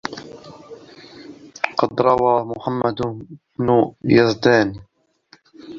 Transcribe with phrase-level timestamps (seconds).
[1.71, 2.97] وَقَدْ رَوَى مُحَمَّدُ
[3.59, 3.69] بْنُ
[4.15, 4.69] يَزْدَانَ